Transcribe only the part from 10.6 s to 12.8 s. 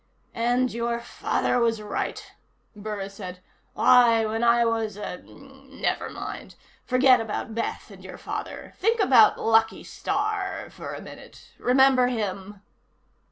for a minute. Remember him?"